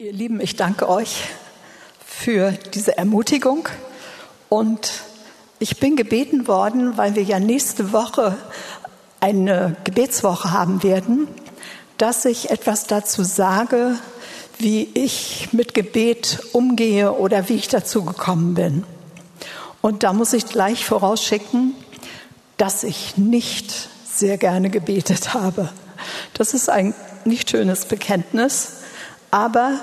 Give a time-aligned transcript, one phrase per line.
[0.00, 1.24] Ihr Lieben, ich danke euch
[2.06, 3.68] für diese Ermutigung
[4.48, 4.92] und
[5.58, 8.38] ich bin gebeten worden, weil wir ja nächste Woche
[9.20, 11.28] eine Gebetswoche haben werden,
[11.98, 13.98] dass ich etwas dazu sage,
[14.56, 18.84] wie ich mit Gebet umgehe oder wie ich dazu gekommen bin.
[19.82, 21.74] Und da muss ich gleich vorausschicken,
[22.56, 25.68] dass ich nicht sehr gerne gebetet habe.
[26.32, 26.94] Das ist ein
[27.26, 28.79] nicht schönes Bekenntnis,
[29.30, 29.80] aber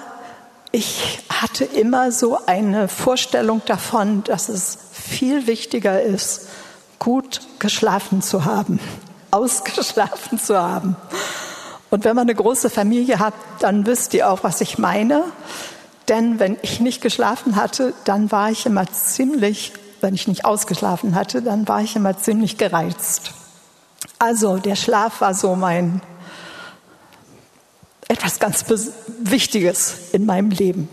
[0.71, 6.47] ich hatte immer so eine Vorstellung davon, dass es viel wichtiger ist,
[6.99, 8.79] gut geschlafen zu haben,
[9.31, 10.95] ausgeschlafen zu haben.
[11.89, 15.23] Und wenn man eine große Familie hat, dann wisst ihr auch, was ich meine.
[16.09, 21.15] Denn wenn ich nicht geschlafen hatte, dann war ich immer ziemlich, wenn ich nicht ausgeschlafen
[21.15, 23.31] hatte, dann war ich immer ziemlich gereizt.
[24.19, 26.01] Also der Schlaf war so mein
[28.07, 28.65] etwas ganz
[29.19, 30.87] Wichtiges in meinem Leben.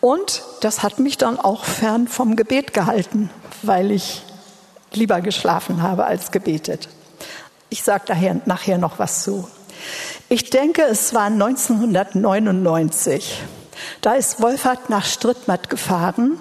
[0.00, 3.30] Und das hat mich dann auch fern vom Gebet gehalten,
[3.62, 4.22] weil ich
[4.92, 6.88] lieber geschlafen habe als gebetet.
[7.70, 9.48] Ich sage daher nachher noch was zu.
[10.28, 13.42] Ich denke, es war 1999.
[14.00, 16.38] Da ist Wolfert nach Strittmatt gefahren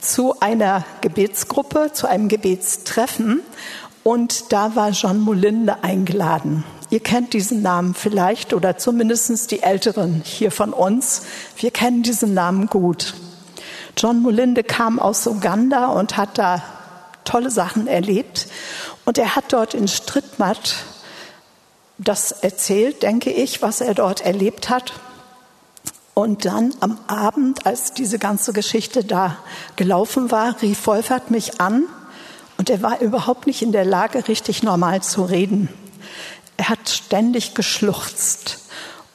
[0.00, 3.40] zu einer Gebetsgruppe, zu einem Gebetstreffen.
[4.04, 6.62] Und da war John Molinde eingeladen.
[6.88, 11.22] Ihr kennt diesen Namen vielleicht oder zumindest die Älteren hier von uns.
[11.56, 13.14] Wir kennen diesen Namen gut.
[13.96, 16.62] John Molinde kam aus Uganda und hat da
[17.24, 18.46] tolle Sachen erlebt.
[19.04, 20.76] Und er hat dort in Strittmatt
[21.98, 24.92] das erzählt, denke ich, was er dort erlebt hat.
[26.14, 29.38] Und dann am Abend, als diese ganze Geschichte da
[29.76, 31.84] gelaufen war, rief Wolfert mich an
[32.58, 35.68] und er war überhaupt nicht in der Lage, richtig normal zu reden.
[36.56, 38.58] Er hat ständig geschluchzt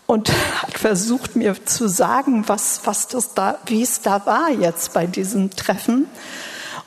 [0.07, 4.93] und hat versucht, mir zu sagen, was, was das da, wie es da war jetzt
[4.93, 6.07] bei diesem Treffen.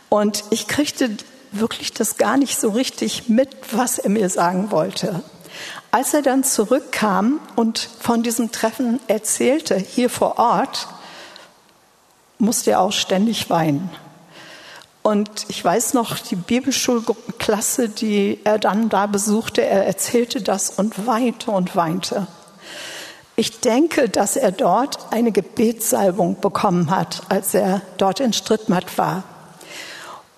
[0.09, 1.11] Und ich kriegte
[1.51, 5.23] wirklich das gar nicht so richtig mit, was er mir sagen wollte.
[5.91, 10.89] Als er dann zurückkam und von diesem Treffen erzählte, hier vor Ort,
[12.39, 13.91] musste er auch ständig weinen.
[15.07, 21.07] Und ich weiß noch, die Bibelschulklasse, die er dann da besuchte, er erzählte das und
[21.07, 22.27] weinte und weinte.
[23.37, 29.25] Ich denke, dass er dort eine Gebetssalbung bekommen hat, als er dort in Strittmatt war.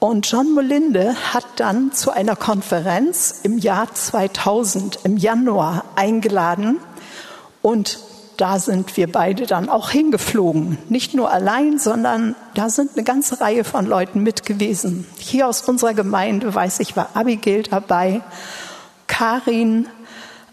[0.00, 6.81] Und John Molinde hat dann zu einer Konferenz im Jahr 2000, im Januar, eingeladen
[7.62, 8.00] und
[8.37, 10.79] da sind wir beide dann auch hingeflogen.
[10.89, 15.07] Nicht nur allein, sondern da sind eine ganze Reihe von Leuten mit gewesen.
[15.19, 18.23] Hier aus unserer Gemeinde, weiß ich, war Abigail dabei,
[19.07, 19.89] Karin,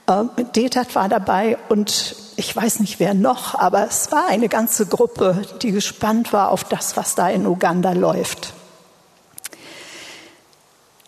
[0.07, 0.23] äh,
[0.55, 5.41] Detat war dabei und ich weiß nicht wer noch, aber es war eine ganze Gruppe,
[5.61, 8.53] die gespannt war auf das, was da in Uganda läuft.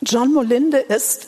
[0.02, 1.28] John Molinde ist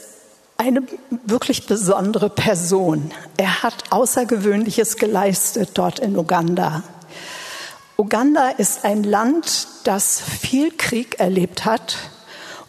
[0.58, 0.84] eine
[1.26, 3.12] wirklich besondere Person.
[3.38, 6.84] Er hat Außergewöhnliches geleistet dort in Uganda.
[7.98, 11.98] Uganda ist ein Land, das viel Krieg erlebt hat.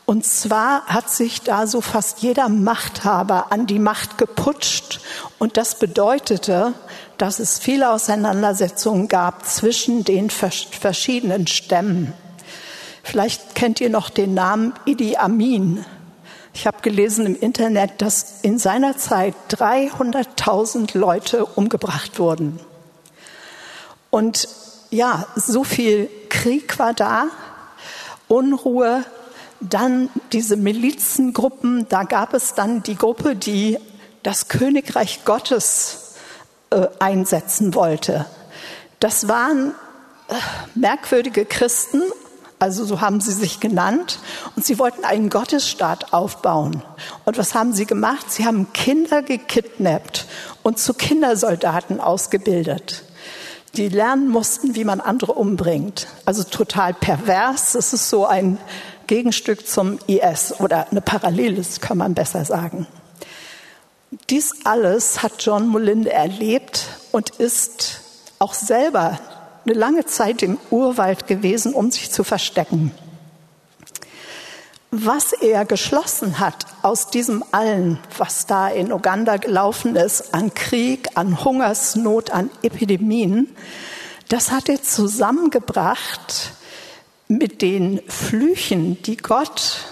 [0.06, 5.00] Und zwar hat sich da so fast jeder Machthaber an die Macht geputscht.
[5.38, 6.72] Und das bedeutete,
[7.18, 12.14] dass es viele Auseinandersetzungen gab zwischen den verschiedenen Stämmen.
[13.02, 15.84] Vielleicht kennt ihr noch den Namen Idi Amin.
[16.58, 22.58] Ich habe gelesen im Internet, dass in seiner Zeit 300.000 Leute umgebracht wurden.
[24.10, 24.48] Und
[24.90, 27.28] ja, so viel Krieg war da,
[28.26, 29.04] Unruhe,
[29.60, 33.78] dann diese Milizengruppen, da gab es dann die Gruppe, die
[34.24, 36.16] das Königreich Gottes
[36.70, 38.26] äh, einsetzen wollte.
[38.98, 39.76] Das waren
[40.26, 40.34] äh,
[40.74, 42.02] merkwürdige Christen
[42.58, 44.18] also so haben sie sich genannt.
[44.56, 46.82] Und sie wollten einen Gottesstaat aufbauen.
[47.24, 48.30] Und was haben sie gemacht?
[48.30, 50.26] Sie haben Kinder gekidnappt
[50.62, 53.04] und zu Kindersoldaten ausgebildet.
[53.76, 56.08] Die lernen mussten, wie man andere umbringt.
[56.24, 57.72] Also total pervers.
[57.72, 58.58] Das ist so ein
[59.06, 62.86] Gegenstück zum IS oder eine Paralleles, kann man besser sagen.
[64.30, 68.00] Dies alles hat John Molinde erlebt und ist
[68.38, 69.18] auch selber
[69.68, 72.92] eine lange Zeit im Urwald gewesen, um sich zu verstecken.
[74.90, 81.10] Was er geschlossen hat aus diesem allen, was da in Uganda gelaufen ist, an Krieg,
[81.14, 83.54] an Hungersnot, an Epidemien,
[84.30, 86.52] das hat er zusammengebracht
[87.28, 89.84] mit den Flüchen, die Gott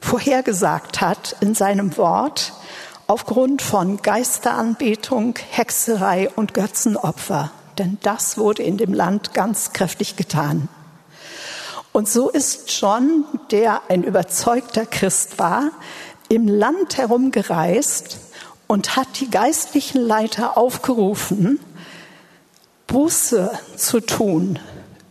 [0.00, 2.54] vorhergesagt hat in seinem Wort
[3.06, 7.50] aufgrund von Geisteranbetung, Hexerei und Götzenopfer.
[7.78, 10.68] Denn das wurde in dem Land ganz kräftig getan.
[11.92, 15.70] Und so ist John, der ein überzeugter Christ war,
[16.28, 18.18] im Land herumgereist
[18.66, 21.58] und hat die geistlichen Leiter aufgerufen,
[22.86, 24.58] Buße zu tun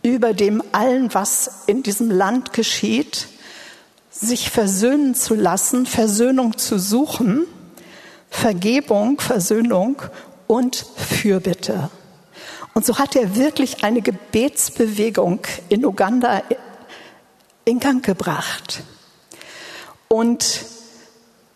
[0.02, 3.28] über dem allen, was in diesem Land geschieht,
[4.10, 7.46] sich versöhnen zu lassen, Versöhnung zu suchen,
[8.30, 10.02] Vergebung, Versöhnung
[10.46, 11.90] und Fürbitte.
[12.78, 16.44] Und so hat er wirklich eine Gebetsbewegung in Uganda
[17.64, 18.84] in Gang gebracht.
[20.06, 20.64] Und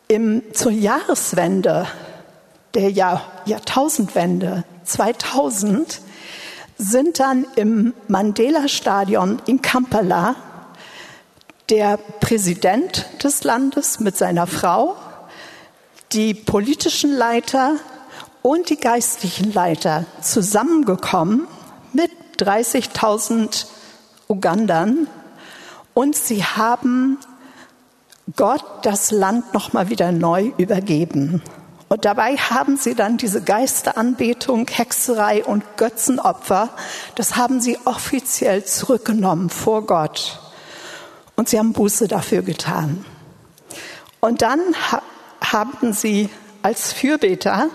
[0.09, 1.87] im, zur Jahreswende
[2.75, 6.01] der Jahr, Jahrtausendwende 2000
[6.77, 10.35] sind dann im Mandela-Stadion in Kampala
[11.69, 14.97] der Präsident des Landes mit seiner Frau,
[16.11, 17.77] die politischen Leiter
[18.43, 21.47] und die geistlichen Leiter zusammengekommen
[21.93, 23.67] mit 30.000
[24.29, 25.07] Ugandern
[25.95, 27.19] und sie haben
[28.37, 31.43] Gott das Land noch mal wieder neu übergeben.
[31.89, 36.71] Und dabei haben sie dann diese Geisteranbetung, Hexerei und Götzenopfer,
[37.17, 40.41] das haben sie offiziell zurückgenommen vor Gott.
[41.37, 43.05] Und sie haben Buße dafür getan.
[44.21, 44.61] Und dann
[45.43, 46.31] haben sie
[46.63, 47.69] als Fürbeter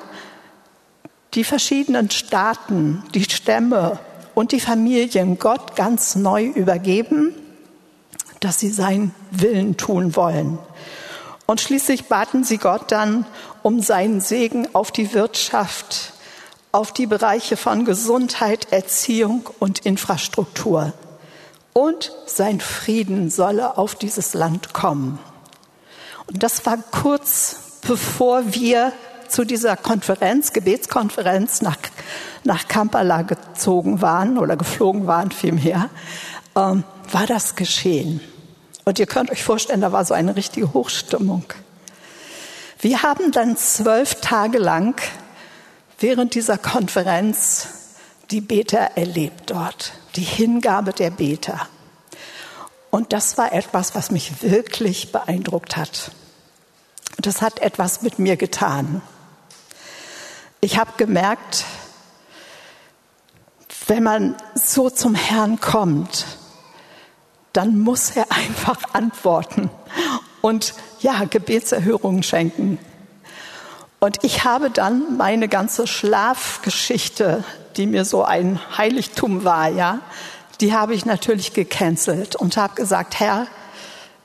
[1.37, 3.99] die verschiedenen Staaten, die Stämme
[4.33, 7.35] und die Familien Gott ganz neu übergeben,
[8.39, 10.57] dass sie seinen Willen tun wollen.
[11.45, 13.27] Und schließlich baten sie Gott dann
[13.61, 16.13] um seinen Segen auf die Wirtschaft,
[16.71, 20.93] auf die Bereiche von Gesundheit, Erziehung und Infrastruktur.
[21.73, 25.19] Und sein Frieden solle auf dieses Land kommen.
[26.25, 27.57] Und das war kurz
[27.87, 28.91] bevor wir
[29.37, 31.77] zu dieser Konferenz, Gebetskonferenz nach,
[32.43, 35.91] nach Kampala gezogen waren oder geflogen waren vielmehr,
[36.55, 38.19] ähm, war das geschehen.
[38.83, 41.43] Und ihr könnt euch vorstellen, da war so eine richtige Hochstimmung.
[42.79, 44.99] Wir haben dann zwölf Tage lang
[45.99, 47.67] während dieser Konferenz
[48.31, 51.67] die Beter erlebt dort, die Hingabe der Beter.
[52.89, 56.09] Und das war etwas, was mich wirklich beeindruckt hat.
[57.19, 59.03] Das hat etwas mit mir getan.
[60.67, 61.63] Ich habe gemerkt,
[63.87, 66.25] wenn man so zum Herrn kommt,
[67.53, 69.69] dann muss er einfach antworten
[70.41, 72.79] und ja, Gebetserhörungen schenken.
[73.99, 77.45] Und ich habe dann meine ganze Schlafgeschichte,
[77.77, 80.01] die mir so ein Heiligtum war, ja,
[80.59, 83.47] die habe ich natürlich gecancelt und habe gesagt, Herr,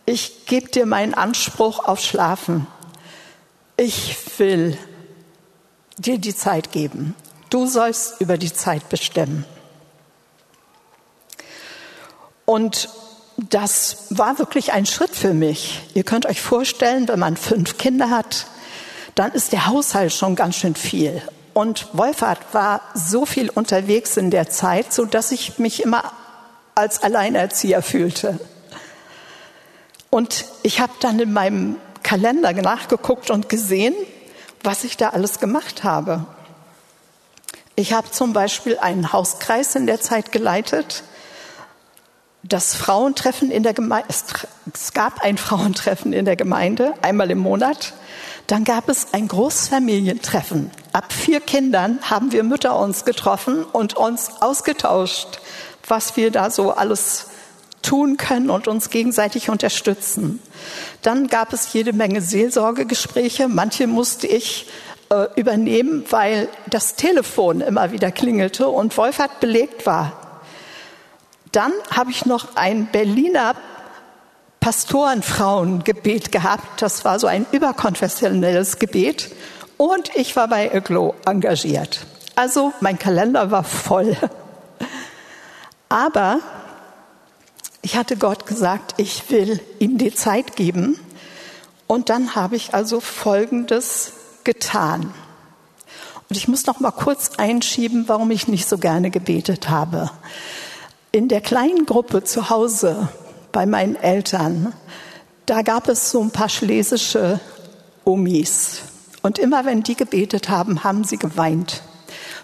[0.07, 2.67] ich gebe dir meinen Anspruch auf Schlafen.
[3.77, 4.77] Ich will
[5.99, 7.15] dir die Zeit geben.
[7.51, 9.45] Du sollst über die Zeit bestimmen.
[12.45, 12.89] Und
[13.37, 15.81] das war wirklich ein Schritt für mich.
[15.95, 18.47] Ihr könnt euch vorstellen, wenn man fünf Kinder hat,
[19.15, 21.23] dann ist der Haushalt schon ganz schön viel.
[21.55, 26.13] Und Wolfhard war so viel unterwegs in der Zeit, so dass ich mich immer
[26.75, 28.39] als Alleinerzieher fühlte.
[30.09, 33.95] Und ich habe dann in meinem Kalender nachgeguckt und gesehen,
[34.63, 36.25] was ich da alles gemacht habe.
[37.75, 41.05] Ich habe zum Beispiel einen Hauskreis in der Zeit geleitet
[42.43, 44.09] das Frauentreffen in der Gemeinde,
[44.73, 47.95] es gab ein Frauentreffen in der Gemeinde, einmal im Monat.
[48.49, 50.71] Dann gab es ein Großfamilientreffen.
[50.93, 55.41] Ab vier Kindern haben wir Mütter uns getroffen und uns ausgetauscht,
[55.87, 57.27] was wir da so alles
[57.83, 60.41] tun können und uns gegenseitig unterstützen.
[61.03, 63.49] Dann gab es jede Menge Seelsorgegespräche.
[63.49, 64.69] Manche musste ich
[65.11, 70.13] äh, übernehmen, weil das Telefon immer wieder klingelte und Wolfert belegt war.
[71.51, 73.55] Dann habe ich noch ein Berliner
[74.61, 76.81] Pastorenfrauengebet gehabt.
[76.81, 79.31] Das war so ein überkonfessionelles Gebet.
[79.77, 82.07] Und ich war bei Aglo engagiert.
[82.37, 84.17] Also mein Kalender war voll.
[85.89, 86.39] Aber
[87.83, 90.99] ich hatte Gott gesagt, ich will ihm die Zeit geben.
[91.89, 94.13] Und dann habe ich also Folgendes
[94.45, 95.13] getan.
[96.29, 100.11] Und ich muss noch mal kurz einschieben, warum ich nicht so gerne gebetet habe.
[101.11, 103.09] In der kleinen Gruppe zu Hause
[103.51, 104.73] bei meinen Eltern,
[105.45, 107.41] da gab es so ein paar schlesische
[108.05, 108.83] Omis.
[109.23, 111.83] Und immer wenn die gebetet haben, haben sie geweint.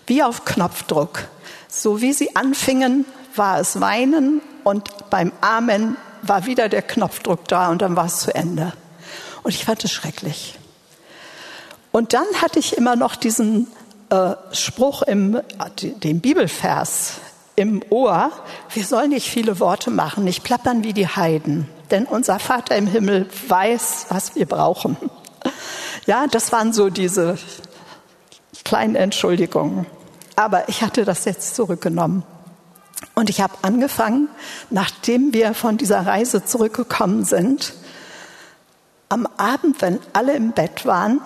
[0.06, 1.28] Wie auf Knopfdruck.
[1.68, 3.06] So wie sie anfingen,
[3.38, 8.20] war es Weinen und beim Amen war wieder der Knopfdruck da und dann war es
[8.20, 8.72] zu Ende.
[9.42, 10.58] Und ich fand es schrecklich.
[11.92, 13.68] Und dann hatte ich immer noch diesen
[14.10, 15.40] äh, Spruch im
[15.80, 17.14] dem Bibelvers
[17.56, 18.30] im Ohr,
[18.72, 22.86] wir sollen nicht viele Worte machen, nicht plappern wie die Heiden, denn unser Vater im
[22.86, 24.96] Himmel weiß, was wir brauchen.
[26.06, 27.36] Ja, das waren so diese
[28.64, 29.86] kleinen Entschuldigungen.
[30.36, 32.22] Aber ich hatte das jetzt zurückgenommen.
[33.14, 34.28] Und ich habe angefangen,
[34.70, 37.74] nachdem wir von dieser Reise zurückgekommen sind,
[39.08, 41.20] am Abend, wenn alle im Bett waren,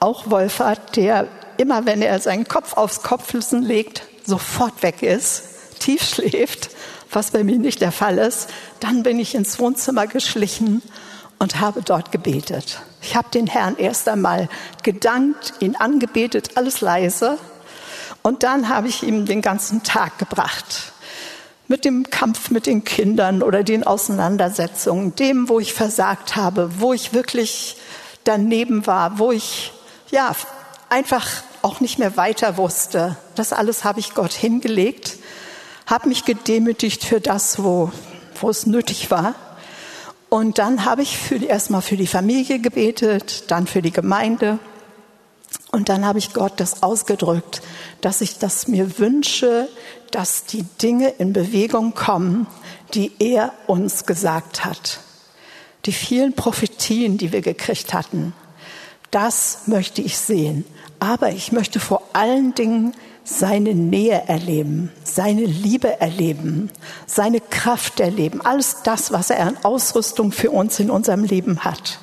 [0.00, 5.42] auch Wolfert, der immer, wenn er seinen Kopf aufs Kopfkissen legt, sofort weg ist,
[5.80, 6.70] tief schläft,
[7.10, 8.48] was bei mir nicht der Fall ist,
[8.80, 10.82] dann bin ich ins Wohnzimmer geschlichen
[11.38, 12.80] und habe dort gebetet.
[13.00, 14.48] Ich habe den Herrn erst einmal
[14.82, 17.38] gedankt, ihn angebetet, alles leise.
[18.22, 20.92] Und dann habe ich ihm den ganzen Tag gebracht.
[21.68, 26.94] Mit dem Kampf mit den Kindern oder den Auseinandersetzungen, dem, wo ich versagt habe, wo
[26.94, 27.76] ich wirklich
[28.24, 29.72] daneben war, wo ich,
[30.10, 30.34] ja,
[30.88, 31.26] einfach
[31.62, 33.16] auch nicht mehr weiter wusste.
[33.34, 35.18] Das alles habe ich Gott hingelegt,
[35.86, 37.92] habe mich gedemütigt für das, wo,
[38.40, 39.34] wo es nötig war.
[40.28, 44.58] Und dann habe ich für erstmal für die Familie gebetet, dann für die Gemeinde.
[45.70, 47.60] Und dann habe ich Gott das ausgedrückt,
[48.00, 49.68] dass ich das mir wünsche,
[50.10, 52.46] dass die Dinge in Bewegung kommen,
[52.94, 55.00] die er uns gesagt hat.
[55.84, 58.32] Die vielen Prophetien, die wir gekriegt hatten,
[59.10, 60.64] das möchte ich sehen.
[61.00, 62.94] Aber ich möchte vor allen Dingen
[63.24, 66.70] seine Nähe erleben, seine Liebe erleben,
[67.06, 72.00] seine Kraft erleben, alles das, was er an Ausrüstung für uns in unserem Leben hat.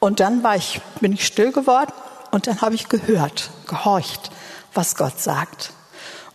[0.00, 1.92] Und dann war ich, bin ich still geworden
[2.30, 4.30] und dann habe ich gehört, gehorcht,
[4.74, 5.72] was Gott sagt.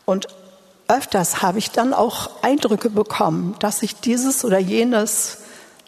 [0.05, 0.27] Und
[0.87, 5.39] öfters habe ich dann auch Eindrücke bekommen, dass ich dieses oder jenes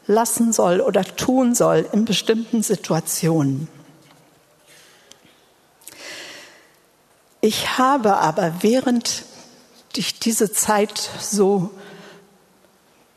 [0.07, 3.67] lassen soll oder tun soll in bestimmten Situationen.
[7.41, 9.23] Ich habe aber, während
[9.95, 11.71] ich diese Zeit so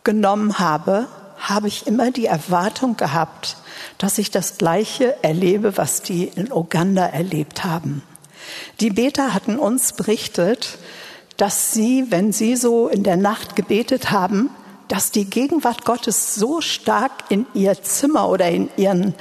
[0.05, 1.07] genommen habe,
[1.39, 3.57] habe ich immer die Erwartung gehabt,
[3.99, 8.03] dass ich das Gleiche erlebe, was die in Uganda erlebt haben.
[8.81, 10.79] Die Beter hatten uns berichtet,
[11.37, 14.51] dass sie, wenn sie so in der Nacht gebetet haben,
[14.89, 19.15] dass die Gegenwart Gottes so stark in ihr Zimmer oder in ihren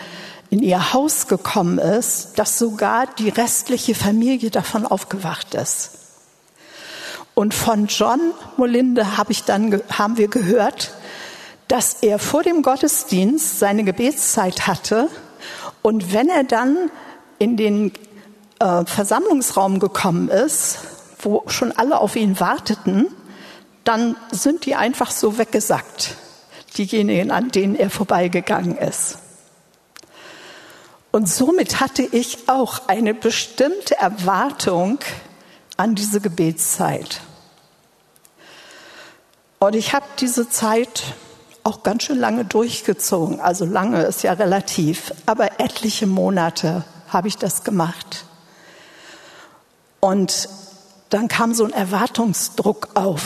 [0.49, 5.91] in ihr Haus gekommen ist, dass sogar die restliche Familie davon aufgewacht ist.
[7.33, 8.19] Und von John
[8.55, 10.93] Molinde habe ich dann, haben wir gehört,
[11.67, 15.09] dass er vor dem Gottesdienst seine Gebetszeit hatte
[15.81, 16.89] und wenn er dann
[17.39, 17.93] in den
[18.59, 20.79] äh, Versammlungsraum gekommen ist,
[21.19, 23.07] wo schon alle auf ihn warteten,
[23.83, 26.15] dann sind die einfach so weggesackt,
[26.77, 29.19] diejenigen, an denen er vorbeigegangen ist.
[31.11, 34.99] Und somit hatte ich auch eine bestimmte Erwartung
[35.77, 37.21] an diese Gebetszeit.
[39.59, 41.03] Und ich habe diese Zeit
[41.67, 43.41] auch ganz schön lange durchgezogen.
[43.41, 48.23] Also lange ist ja relativ, aber etliche Monate habe ich das gemacht.
[49.99, 50.47] Und
[51.09, 53.21] dann kam so ein Erwartungsdruck auf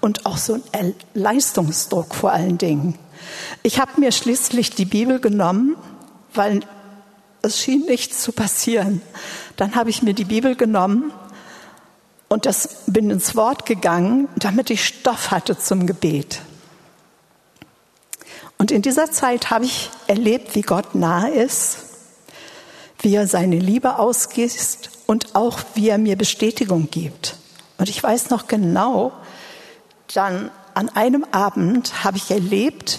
[0.00, 2.96] und auch so ein Leistungsdruck vor allen Dingen.
[3.64, 5.74] Ich habe mir schließlich die Bibel genommen,
[6.32, 6.60] weil
[7.42, 9.02] es schien nichts zu passieren.
[9.56, 11.12] Dann habe ich mir die Bibel genommen
[12.28, 16.42] und das bin ins Wort gegangen, damit ich Stoff hatte zum Gebet.
[18.60, 21.78] Und in dieser Zeit habe ich erlebt, wie Gott nahe ist,
[23.00, 27.36] wie er seine Liebe ausgießt und auch wie er mir Bestätigung gibt.
[27.78, 29.12] Und ich weiß noch genau,
[30.12, 32.98] dann an einem Abend habe ich erlebt,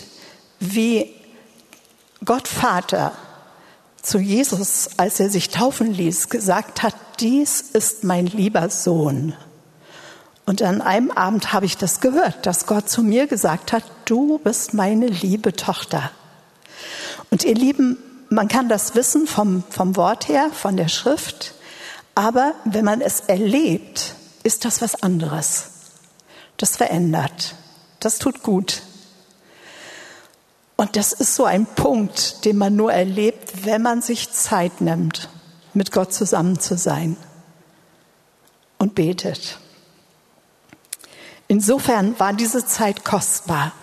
[0.59, 1.13] wie
[2.25, 3.11] Gott Vater
[4.01, 9.35] zu Jesus, als er sich taufen ließ, gesagt hat, dies ist mein lieber Sohn.
[10.45, 14.39] Und an einem Abend habe ich das gehört, dass Gott zu mir gesagt hat, du
[14.39, 16.11] bist meine liebe Tochter.
[17.29, 17.97] Und ihr Lieben,
[18.29, 21.53] man kann das wissen vom, vom Wort her, von der Schrift,
[22.15, 25.65] aber wenn man es erlebt, ist das was anderes.
[26.57, 27.55] Das verändert.
[27.99, 28.81] Das tut gut.
[30.75, 35.29] Und das ist so ein Punkt, den man nur erlebt, wenn man sich Zeit nimmt,
[35.73, 37.15] mit Gott zusammen zu sein
[38.79, 39.59] und betet.
[41.51, 43.73] Insofern war diese Zeit kostbar.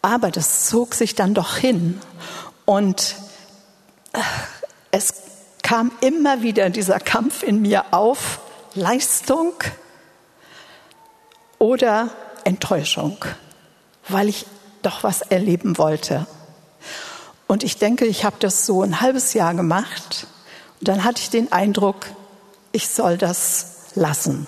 [0.00, 2.00] Aber das zog sich dann doch hin.
[2.64, 3.16] Und
[4.14, 4.20] äh,
[4.90, 5.12] es
[5.62, 8.40] kam immer wieder dieser Kampf in mir auf,
[8.72, 9.52] Leistung
[11.58, 12.08] oder
[12.44, 13.22] Enttäuschung,
[14.08, 14.46] weil ich
[14.80, 16.26] doch was erleben wollte.
[17.48, 20.26] Und ich denke, ich habe das so ein halbes Jahr gemacht
[20.80, 22.06] Und dann hatte ich den Eindruck,
[22.72, 24.46] ich soll das lassen.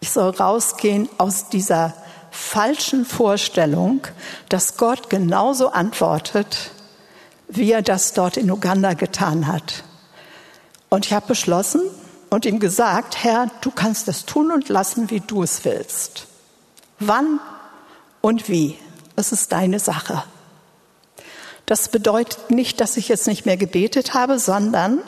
[0.00, 1.94] Ich soll rausgehen aus dieser
[2.30, 4.06] falschen Vorstellung,
[4.48, 6.70] dass Gott genauso antwortet,
[7.48, 9.84] wie er das dort in Uganda getan hat.
[10.88, 11.80] Und ich habe beschlossen
[12.30, 16.26] und ihm gesagt, Herr, du kannst es tun und lassen, wie du es willst.
[16.98, 17.40] Wann
[18.20, 18.78] und wie,
[19.16, 20.22] es ist deine Sache.
[21.66, 25.00] Das bedeutet nicht, dass ich jetzt nicht mehr gebetet habe, sondern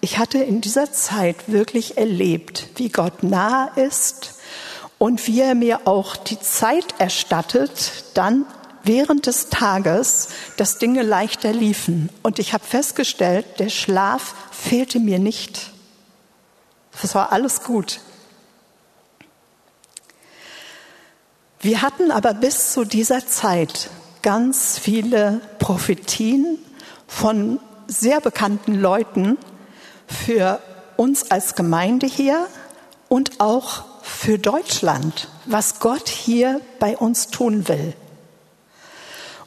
[0.00, 4.34] ich hatte in dieser Zeit wirklich erlebt, wie Gott nahe ist
[4.98, 8.46] und wie er mir auch die Zeit erstattet, dann
[8.82, 12.08] während des Tages, dass Dinge leichter liefen.
[12.22, 15.70] Und ich habe festgestellt, der Schlaf fehlte mir nicht.
[17.02, 18.00] Es war alles gut.
[21.60, 23.90] Wir hatten aber bis zu dieser Zeit
[24.22, 26.58] ganz viele Prophetien
[27.06, 29.36] von sehr bekannten Leuten
[30.10, 30.60] für
[30.96, 32.46] uns als Gemeinde hier
[33.08, 37.94] und auch für Deutschland, was Gott hier bei uns tun will.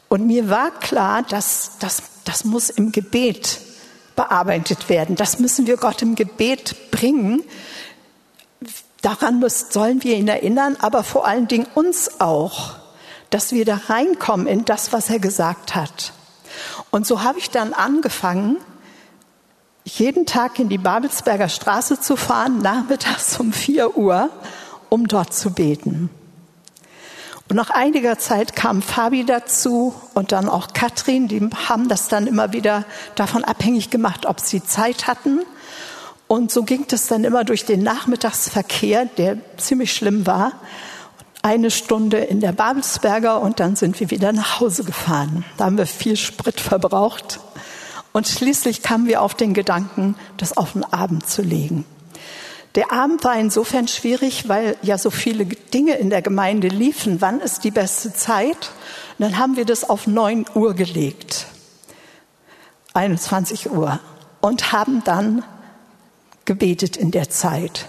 [0.08, 3.60] Und mir war klar, dass das, das muss im Gebet
[4.16, 5.16] bearbeitet werden.
[5.16, 7.42] Das müssen wir Gott im Gebet bringen.
[9.02, 12.76] Daran müssen, sollen wir ihn erinnern, aber vor allen Dingen uns auch
[13.34, 16.12] dass wir da reinkommen in das, was er gesagt hat.
[16.92, 18.58] Und so habe ich dann angefangen,
[19.84, 24.30] jeden Tag in die Babelsberger Straße zu fahren, nachmittags um 4 Uhr,
[24.88, 26.08] um dort zu beten.
[27.50, 32.26] Und nach einiger Zeit kam Fabi dazu und dann auch Katrin, die haben das dann
[32.26, 32.86] immer wieder
[33.16, 35.40] davon abhängig gemacht, ob sie Zeit hatten.
[36.26, 40.52] Und so ging es dann immer durch den Nachmittagsverkehr, der ziemlich schlimm war
[41.42, 45.44] eine Stunde in der Babelsberger und dann sind wir wieder nach Hause gefahren.
[45.58, 47.38] Da haben wir viel Sprit verbraucht
[48.14, 51.84] und schließlich kamen wir auf den Gedanken, das auf den Abend zu legen.
[52.76, 57.20] Der Abend war insofern schwierig, weil ja so viele Dinge in der Gemeinde liefen.
[57.20, 58.70] Wann ist die beste Zeit?
[59.18, 61.46] Und dann haben wir das auf neun Uhr gelegt.
[62.94, 63.98] 21 Uhr.
[64.40, 65.42] Und haben dann
[66.44, 67.86] gebetet in der Zeit.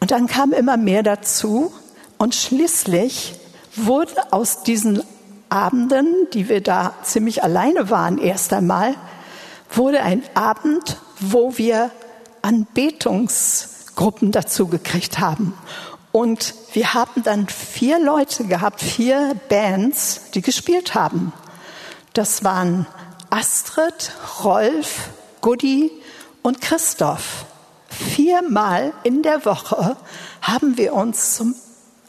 [0.00, 1.70] Und dann kam immer mehr dazu.
[2.16, 3.34] Und schließlich
[3.76, 5.02] wurde aus diesen
[5.50, 8.94] Abenden, die wir da ziemlich alleine waren erst einmal,
[9.70, 11.90] wurde ein Abend, wo wir
[12.42, 15.54] Anbetungsgruppen dazu gekriegt haben.
[16.12, 21.32] Und wir haben dann vier Leute gehabt, vier Bands, die gespielt haben.
[22.12, 22.86] Das waren
[23.30, 25.92] Astrid, Rolf, Gudi
[26.42, 27.46] und Christoph.
[27.88, 29.96] Viermal in der Woche
[30.42, 31.54] haben wir uns zum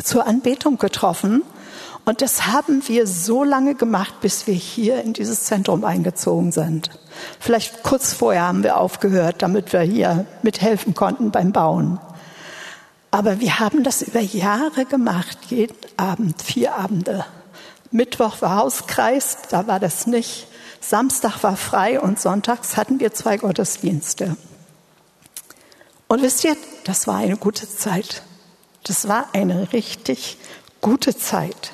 [0.04, 1.44] zur Anbetung getroffen.
[2.06, 6.90] Und das haben wir so lange gemacht, bis wir hier in dieses Zentrum eingezogen sind.
[7.40, 12.00] Vielleicht kurz vorher haben wir aufgehört, damit wir hier mithelfen konnten beim Bauen.
[13.12, 17.26] Aber wir haben das über Jahre gemacht, jeden Abend, vier Abende.
[17.92, 20.48] Mittwoch war Hauskreis, da war das nicht.
[20.80, 24.38] Samstag war frei und sonntags hatten wir zwei Gottesdienste.
[26.08, 26.56] Und wisst ihr,
[26.86, 28.24] das war eine gute Zeit.
[28.84, 30.38] Das war eine richtig
[30.80, 31.72] gute Zeit.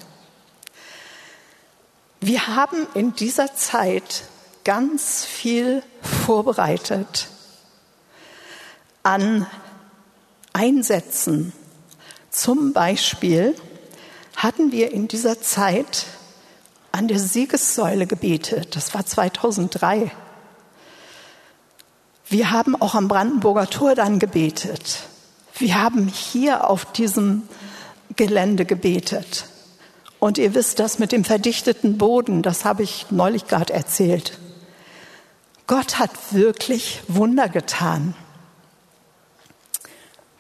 [2.20, 4.24] Wir haben in dieser Zeit
[4.68, 5.82] ganz viel
[6.26, 7.30] vorbereitet
[9.02, 9.48] an
[10.52, 11.54] Einsätzen.
[12.32, 13.56] Zum Beispiel
[14.36, 16.08] hatten wir in dieser Zeit
[16.92, 18.76] an der Siegessäule gebetet.
[18.76, 20.12] Das war 2003.
[22.28, 25.00] Wir haben auch am Brandenburger Tor dann gebetet.
[25.58, 27.48] Wir haben hier auf diesem
[28.18, 29.46] Gelände gebetet.
[30.20, 34.38] Und ihr wisst das mit dem verdichteten Boden, das habe ich neulich gerade erzählt.
[35.68, 38.16] Gott hat wirklich Wunder getan.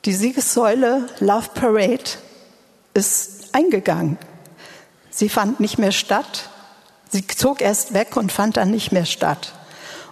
[0.05, 2.11] Die Siegessäule Love Parade
[2.93, 4.17] ist eingegangen.
[5.09, 6.49] Sie fand nicht mehr statt.
[7.09, 9.53] Sie zog erst weg und fand dann nicht mehr statt.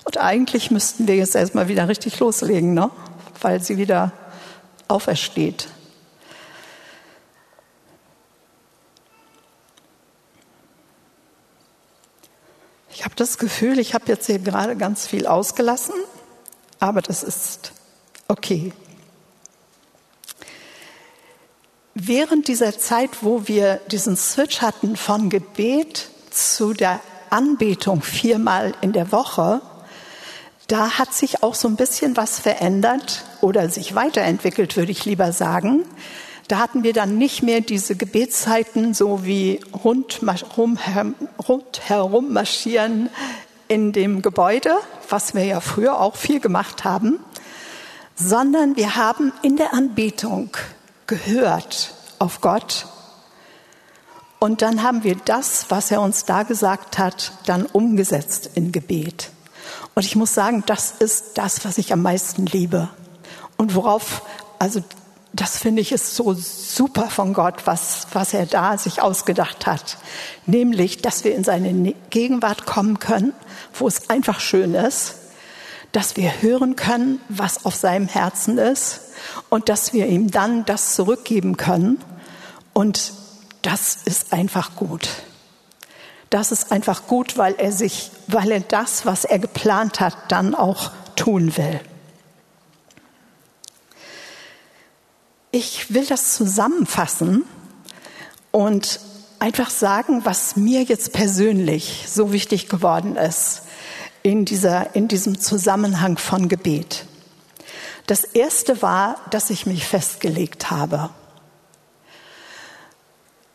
[0.04, 2.92] Und eigentlich müssten wir jetzt erstmal wieder richtig loslegen, ne?
[3.40, 4.12] weil sie wieder
[4.90, 5.70] aufersteht.
[12.96, 15.96] Ich habe das Gefühl, ich habe jetzt hier gerade ganz viel ausgelassen,
[16.80, 17.74] aber das ist
[18.30, 18.72] okay.
[21.94, 28.94] Während dieser Zeit, wo wir diesen Switch hatten von Gebet zu der Anbetung viermal in
[28.94, 29.62] der Woche,
[30.68, 35.34] da hat sich auch so ein bisschen was verändert oder sich weiterentwickelt, würde ich lieber
[35.34, 35.84] sagen.
[36.48, 40.22] Da hatten wir dann nicht mehr diese Gebetszeiten so wie rund,
[41.48, 43.10] rundherum marschieren
[43.68, 44.76] in dem Gebäude,
[45.10, 47.20] was wir ja früher auch viel gemacht haben,
[48.16, 50.52] sondern wir haben in der Anbetung
[51.08, 52.86] gehört auf Gott
[54.46, 59.32] und dann haben wir das, was er uns da gesagt hat, dann umgesetzt in Gebet.
[59.96, 62.90] Und ich muss sagen, das ist das, was ich am meisten liebe.
[63.58, 64.22] Und worauf,
[64.60, 64.84] also
[65.36, 69.98] das finde ich ist so super von Gott, was, was er da sich ausgedacht hat.
[70.46, 73.34] Nämlich, dass wir in seine Gegenwart kommen können,
[73.74, 75.16] wo es einfach schön ist,
[75.92, 79.02] dass wir hören können, was auf seinem Herzen ist
[79.50, 82.02] und dass wir ihm dann das zurückgeben können.
[82.74, 83.14] Und
[83.62, 85.10] das ist einfach gut.
[86.30, 90.56] Das ist einfach gut, weil er sich, weil er das, was er geplant hat, dann
[90.56, 91.80] auch tun will.
[95.56, 97.46] Ich will das zusammenfassen
[98.52, 99.00] und
[99.40, 103.62] einfach sagen, was mir jetzt persönlich so wichtig geworden ist
[104.22, 107.06] in, dieser, in diesem Zusammenhang von Gebet.
[108.06, 111.10] Das erste war, dass ich mich festgelegt habe.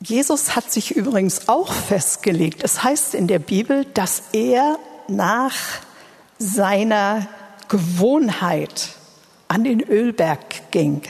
[0.02, 2.64] Jesus hat sich übrigens auch festgelegt.
[2.64, 5.54] Es heißt in der Bibel, dass er nach
[6.38, 7.28] seiner
[7.68, 8.88] Gewohnheit
[9.48, 11.02] an den Ölberg ging.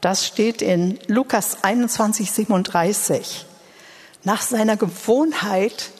[0.00, 3.46] Das steht in Lukas 21, 37.
[4.24, 5.90] Nach seiner Gewohnheit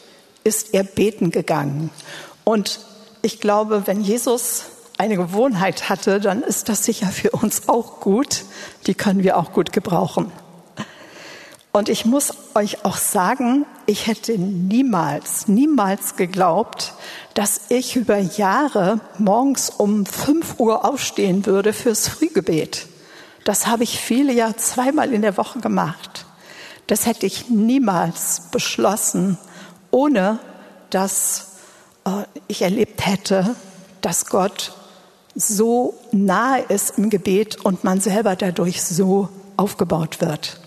[0.42, 1.90] ist er beten gegangen.
[2.44, 2.80] Und
[3.22, 4.64] ich glaube, wenn Jesus
[4.96, 8.44] eine Gewohnheit hatte, dann ist das sicher für uns auch gut.
[8.86, 10.32] Die können wir auch gut gebrauchen.
[11.72, 16.94] Und ich muss euch auch sagen, ich hätte niemals, niemals geglaubt,
[17.34, 22.86] dass ich über Jahre morgens um fünf Uhr aufstehen würde fürs Frühgebet.
[23.44, 26.26] Das habe ich viele Jahre zweimal in der Woche gemacht.
[26.86, 29.38] Das hätte ich niemals beschlossen,
[29.90, 30.38] ohne
[30.90, 31.52] dass
[32.04, 33.54] äh, ich erlebt hätte,
[34.00, 34.72] dass Gott
[35.34, 40.60] so nahe ist im Gebet und man selber dadurch so aufgebaut wird.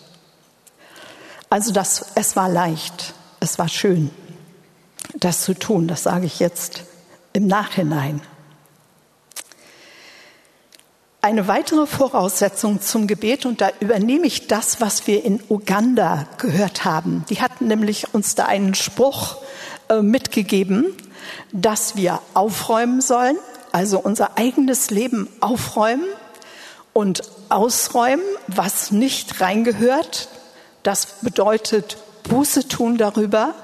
[1.50, 4.10] Also das, es war leicht, es war schön,
[5.16, 6.84] das zu tun, das sage ich jetzt
[7.34, 8.22] im Nachhinein.
[11.26, 16.84] Eine weitere Voraussetzung zum Gebet, und da übernehme ich das, was wir in Uganda gehört
[16.84, 17.24] haben.
[17.30, 19.38] Die hatten nämlich uns da einen Spruch
[19.88, 20.94] äh, mitgegeben,
[21.54, 23.38] dass wir aufräumen sollen,
[23.72, 26.04] also unser eigenes Leben aufräumen
[26.92, 30.28] und ausräumen, was nicht reingehört.
[30.84, 33.56] Das bedeutet Buße tun darüber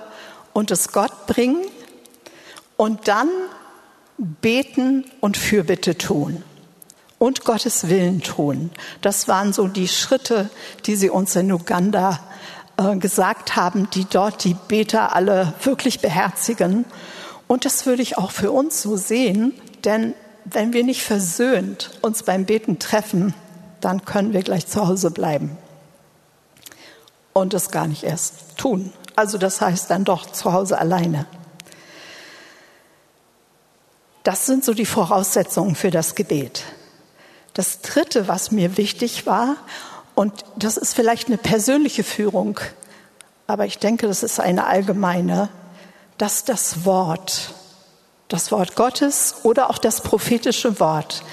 [0.53, 1.65] und es Gott bringen
[2.77, 3.27] und dann
[4.17, 6.41] beten und Fürbitte tun
[7.19, 8.71] und Gottes Willen tun.
[9.01, 10.49] Das waren so die Schritte,
[10.85, 12.19] die sie uns in Uganda
[12.77, 16.85] äh, gesagt haben, die dort die Beter alle wirklich beherzigen.
[17.47, 19.53] Und das würde ich auch für uns so sehen,
[19.83, 23.33] denn wenn wir nicht versöhnt uns beim Beten treffen,
[23.81, 25.57] dann können wir gleich zu Hause bleiben
[27.33, 28.93] und es gar nicht erst tun.
[29.15, 31.25] Also das heißt dann doch zu Hause alleine.
[34.23, 36.63] Das sind so die Voraussetzungen für das Gebet.
[37.53, 39.55] Das Dritte, was mir wichtig war,
[40.15, 42.59] und das ist vielleicht eine persönliche Führung,
[43.47, 45.49] aber ich denke, das ist eine allgemeine,
[46.17, 47.53] dass das Wort,
[48.27, 51.23] das Wort Gottes oder auch das prophetische Wort,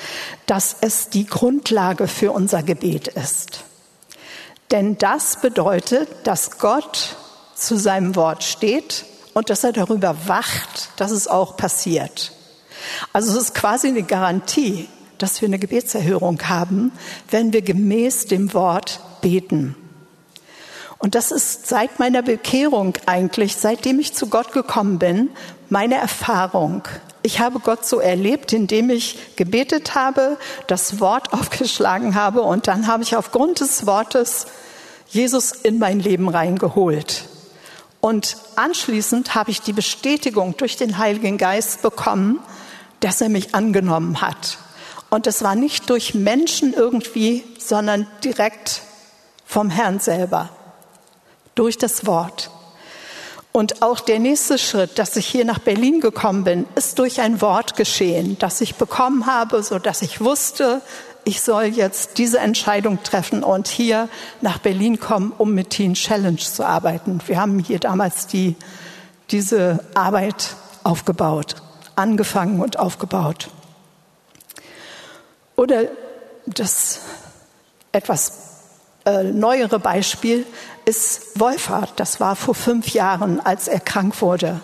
[0.46, 3.64] dass es die Grundlage für unser Gebet ist.
[4.70, 7.16] Denn das bedeutet, dass Gott
[7.54, 12.32] zu seinem Wort steht und dass er darüber wacht, dass es auch passiert.
[13.12, 16.92] Also es ist quasi eine Garantie, dass wir eine Gebetserhörung haben,
[17.30, 19.76] wenn wir gemäß dem Wort beten.
[20.98, 25.30] Und das ist seit meiner Bekehrung eigentlich, seitdem ich zu Gott gekommen bin,
[25.68, 26.82] meine Erfahrung.
[27.22, 32.86] Ich habe Gott so erlebt, indem ich gebetet habe, das Wort aufgeschlagen habe und dann
[32.86, 34.46] habe ich aufgrund des Wortes
[35.08, 37.24] Jesus in mein Leben reingeholt.
[38.00, 42.38] Und anschließend habe ich die Bestätigung durch den Heiligen Geist bekommen,
[43.00, 44.58] dass er mich angenommen hat.
[45.16, 48.82] Und es war nicht durch Menschen irgendwie, sondern direkt
[49.46, 50.50] vom Herrn selber,
[51.54, 52.50] durch das Wort.
[53.50, 57.40] Und auch der nächste Schritt, dass ich hier nach Berlin gekommen bin, ist durch ein
[57.40, 60.82] Wort geschehen, das ich bekommen habe, so dass ich wusste,
[61.24, 64.10] ich soll jetzt diese Entscheidung treffen und hier
[64.42, 67.20] nach Berlin kommen, um mit Teen Challenge zu arbeiten.
[67.26, 68.54] Wir haben hier damals die,
[69.30, 71.54] diese Arbeit aufgebaut,
[71.94, 73.48] angefangen und aufgebaut.
[75.56, 75.84] Oder
[76.46, 77.00] das
[77.92, 78.32] etwas
[79.04, 80.46] äh, neuere Beispiel
[80.84, 81.98] ist Wolfhard.
[81.98, 84.60] Das war vor fünf Jahren, als er krank wurde.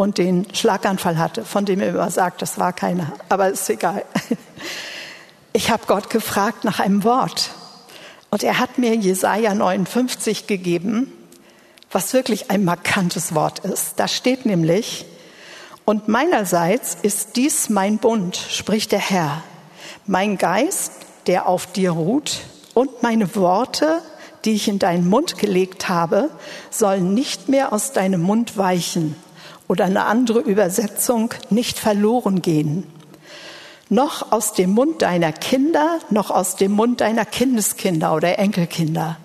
[0.00, 4.04] und den Schlaganfall hatte, von dem er immer sagt, das war keiner, aber ist egal.
[5.52, 7.50] Ich habe Gott gefragt nach einem Wort
[8.30, 11.12] und er hat mir Jesaja 59 gegeben,
[11.90, 13.94] was wirklich ein markantes Wort ist.
[13.96, 15.06] Da steht nämlich,
[15.84, 19.42] und meinerseits ist dies mein Bund, spricht der Herr,
[20.06, 20.92] mein Geist,
[21.26, 22.40] der auf dir ruht,
[22.74, 24.00] und meine Worte,
[24.44, 26.30] die ich in deinen Mund gelegt habe,
[26.70, 29.16] sollen nicht mehr aus deinem Mund weichen
[29.68, 32.86] oder eine andere Übersetzung nicht verloren gehen.
[33.88, 39.16] Noch aus dem Mund deiner Kinder, noch aus dem Mund deiner Kindeskinder oder Enkelkinder.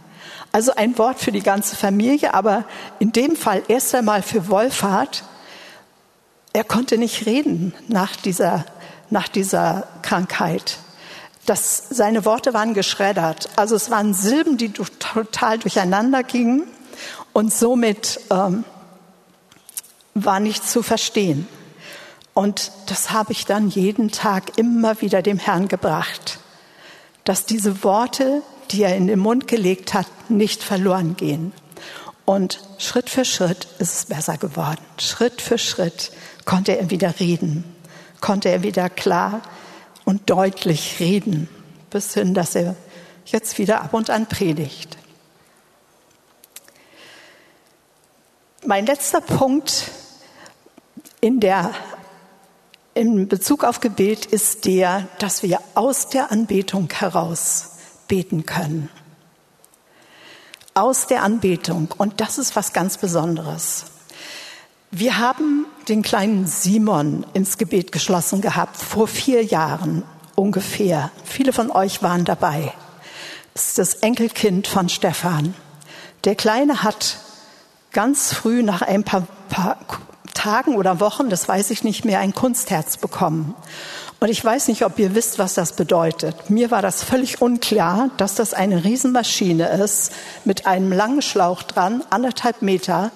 [0.52, 2.66] Also ein Wort für die ganze Familie, aber
[3.00, 5.24] in dem Fall erst einmal für Wolfhard.
[6.54, 8.66] Er konnte nicht reden nach dieser,
[9.10, 10.80] nach dieser Krankheit
[11.46, 13.50] das, seine Worte waren geschreddert.
[13.56, 16.64] Also es waren Silben, die total durcheinander gingen
[17.34, 18.64] und somit ähm,
[20.14, 21.48] war nicht zu verstehen.
[22.34, 26.40] Und das habe ich dann jeden Tag immer wieder dem Herrn gebracht,
[27.24, 28.42] dass diese Worte,
[28.72, 31.54] die er in den Mund gelegt hat, nicht verloren gehen.
[32.26, 34.82] Und Schritt für Schritt ist es besser geworden.
[35.00, 36.12] Schritt für Schritt
[36.44, 37.75] konnte er wieder reden,
[38.26, 39.44] konnte er wieder klar
[40.04, 41.48] und deutlich reden,
[41.92, 42.76] bis hin, dass er
[43.28, 44.98] jetzt wieder ab und an predigt.
[48.66, 49.92] Mein letzter Punkt
[51.22, 51.70] in, der,
[52.96, 57.74] in Bezug auf Gebet ist der, dass wir aus der Anbetung heraus
[58.08, 58.90] beten können.
[60.74, 61.94] Aus der Anbetung.
[61.96, 63.86] Und das ist was ganz Besonderes.
[64.98, 70.04] Wir haben den kleinen Simon ins Gebet geschlossen gehabt vor vier Jahren
[70.36, 71.12] ungefähr.
[71.26, 72.72] Viele von euch waren dabei.
[73.54, 75.54] Das ist das Enkelkind von Stefan.
[76.24, 77.18] Der Kleine hat
[77.92, 79.80] ganz früh nach ein paar, paar
[80.34, 83.54] Tagen oder Wochen, das weiß ich nicht mehr, ein Kunstherz bekommen.
[84.22, 86.50] Und ich weiß nicht, ob ihr wisst, was das bedeutet.
[86.50, 90.14] Mir war das völlig unklar, dass das eine Riesenmaschine ist
[90.46, 93.12] mit einem langen Schlauch dran, anderthalb Meter,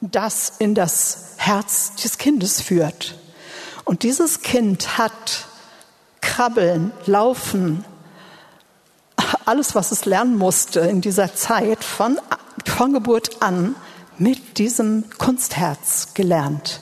[0.00, 3.16] das in das Herz des Kindes führt.
[3.84, 5.46] Und dieses Kind hat
[6.20, 7.84] Krabbeln, Laufen,
[9.44, 12.18] alles, was es lernen musste in dieser Zeit von,
[12.64, 13.74] von Geburt an
[14.18, 16.80] mit diesem Kunstherz gelernt.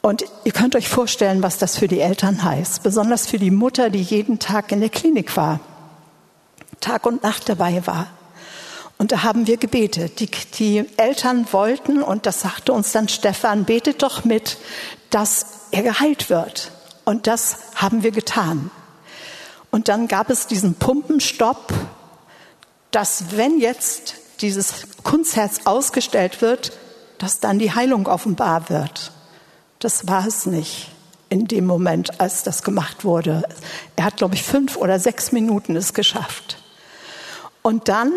[0.00, 3.90] Und ihr könnt euch vorstellen, was das für die Eltern heißt, besonders für die Mutter,
[3.90, 5.60] die jeden Tag in der Klinik war,
[6.80, 8.06] Tag und Nacht dabei war.
[8.98, 10.20] Und da haben wir gebetet.
[10.20, 14.56] Die, die Eltern wollten, und das sagte uns dann Stefan, betet doch mit,
[15.10, 16.72] dass er geheilt wird.
[17.04, 18.70] Und das haben wir getan.
[19.70, 21.72] Und dann gab es diesen Pumpenstopp,
[22.90, 26.72] dass wenn jetzt dieses Kunstherz ausgestellt wird,
[27.18, 29.12] dass dann die Heilung offenbar wird.
[29.78, 30.90] Das war es nicht
[31.28, 33.42] in dem Moment, als das gemacht wurde.
[33.96, 36.58] Er hat, glaube ich, fünf oder sechs Minuten es geschafft.
[37.62, 38.12] Und dann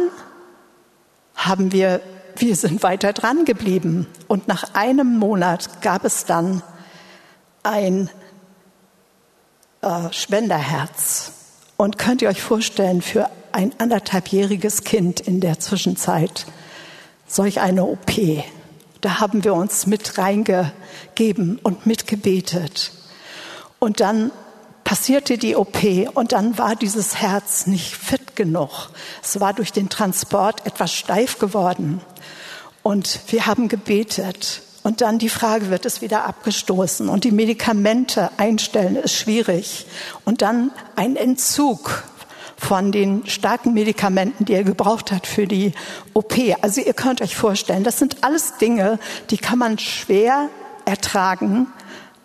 [1.46, 2.02] haben wir,
[2.36, 4.08] wir sind weiter dran geblieben.
[4.28, 6.62] Und nach einem Monat gab es dann
[7.64, 8.10] ein
[9.82, 11.32] äh, Spenderherz.
[11.78, 16.46] Und könnt ihr euch vorstellen, für ein anderthalbjähriges Kind in der Zwischenzeit
[17.26, 18.12] solch eine OP.
[19.02, 22.92] Da haben wir uns mit reingegeben und mitgebetet.
[23.80, 24.32] Und dann
[24.90, 25.84] passierte die OP
[26.16, 28.90] und dann war dieses Herz nicht fit genug.
[29.22, 32.02] Es war durch den Transport etwas steif geworden.
[32.82, 34.64] Und wir haben gebetet.
[34.82, 37.08] Und dann die Frage, wird es wieder abgestoßen?
[37.08, 39.86] Und die Medikamente einstellen ist schwierig.
[40.26, 42.04] Und dann ein Entzug
[42.58, 45.74] von den starken Medikamenten, die er gebraucht hat für die
[46.16, 46.34] OP.
[46.62, 48.98] Also ihr könnt euch vorstellen, das sind alles Dinge,
[49.30, 50.50] die kann man schwer
[50.86, 51.68] ertragen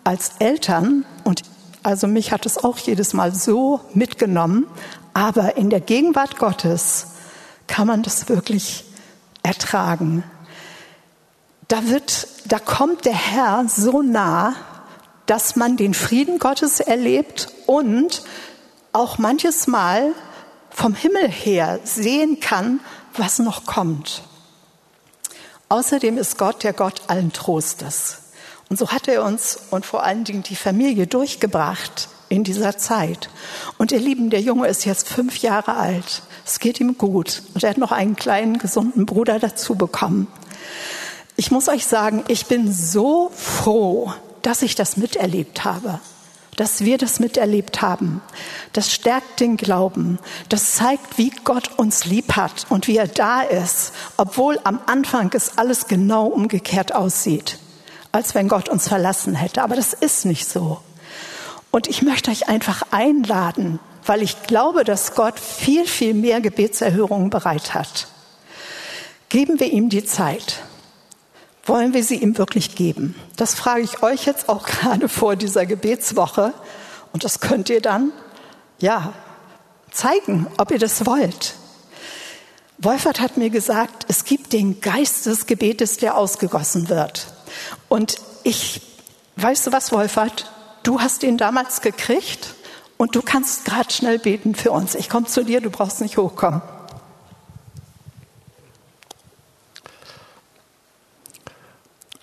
[0.03, 1.05] als Eltern.
[1.25, 1.43] Und
[1.85, 4.65] also mich hat es auch jedes Mal so mitgenommen.
[5.13, 7.07] Aber in der Gegenwart Gottes
[7.67, 8.85] kann man das wirklich
[9.43, 10.23] ertragen.
[11.67, 14.55] Da wird, da kommt der Herr so nah,
[15.27, 18.23] dass man den Frieden Gottes erlebt und
[18.91, 20.13] auch manches Mal
[20.71, 22.79] vom Himmel her sehen kann,
[23.15, 24.23] was noch kommt.
[25.69, 28.24] Außerdem ist Gott der Gott allen Trostes.
[28.69, 33.29] Und so hat er uns und vor allen Dingen die Familie durchgebracht in dieser Zeit.
[33.77, 36.23] Und ihr Lieben, der Junge ist jetzt fünf Jahre alt.
[36.45, 37.43] Es geht ihm gut.
[37.53, 40.27] Und er hat noch einen kleinen, gesunden Bruder dazu bekommen.
[41.35, 45.99] Ich muss euch sagen, ich bin so froh, dass ich das miterlebt habe.
[46.55, 48.21] Dass wir das miterlebt haben.
[48.71, 50.19] Das stärkt den Glauben.
[50.47, 55.31] Das zeigt, wie Gott uns lieb hat und wie er da ist, obwohl am Anfang
[55.33, 57.59] es alles genau umgekehrt aussieht.
[58.15, 59.61] Als wenn Gott uns verlassen hätte.
[59.61, 60.79] Aber das ist nicht so.
[61.69, 67.29] Und ich möchte euch einfach einladen, weil ich glaube, dass Gott viel, viel mehr Gebetserhörungen
[67.29, 68.07] bereit hat.
[69.27, 70.61] Geben wir ihm die Zeit.
[71.65, 73.15] Wollen wir sie ihm wirklich geben?
[73.35, 76.53] Das frage ich euch jetzt auch gerade vor dieser Gebetswoche.
[77.11, 78.13] Und das könnt ihr dann,
[78.79, 79.11] ja,
[79.91, 81.55] zeigen, ob ihr das wollt.
[82.77, 87.34] Wolfert hat mir gesagt, es gibt den Geist des Gebetes, der ausgegossen wird.
[87.89, 88.81] Und ich,
[89.37, 90.51] weißt du was, Wolfert?
[90.83, 92.55] Du hast ihn damals gekriegt
[92.97, 94.95] und du kannst gerade schnell beten für uns.
[94.95, 96.61] Ich komme zu dir, du brauchst nicht hochkommen.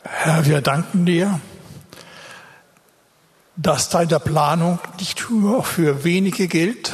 [0.05, 1.40] Herr, wir danken dir,
[3.57, 6.92] dass deine Planung nicht nur für wenige gilt,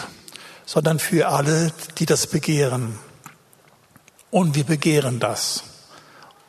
[0.65, 2.99] sondern für alle, die das begehren.
[4.31, 5.65] Und wir begehren das.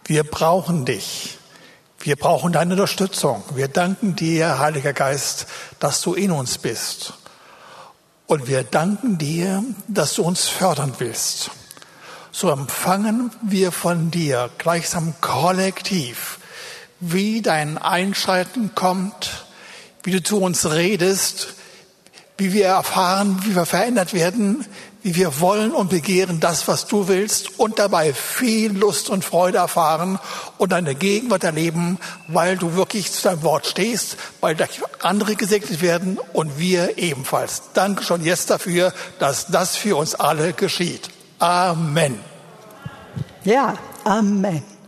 [0.05, 1.38] Wir brauchen dich.
[2.01, 3.43] Wir brauchen deine Unterstützung.
[3.55, 5.47] Wir danken dir, Heiliger Geist,
[5.79, 7.13] dass du in uns bist.
[8.25, 11.51] Und wir danken dir, dass du uns fördern willst.
[12.31, 16.39] So empfangen wir von dir gleichsam kollektiv,
[17.01, 19.45] wie dein Einschreiten kommt,
[20.03, 21.55] wie du zu uns redest,
[22.37, 24.65] wie wir erfahren, wie wir verändert werden,
[25.01, 29.59] wie wir wollen und begehren das, was du willst und dabei viel Lust und Freude
[29.59, 30.19] erfahren
[30.57, 34.57] und deine Gegenwart erleben, weil du wirklich zu deinem Wort stehst, weil
[35.01, 37.61] andere gesegnet werden und wir ebenfalls.
[37.73, 41.09] Danke schon jetzt dafür, dass das für uns alle geschieht.
[41.39, 42.19] Amen.
[43.45, 44.78] Ja, Amen.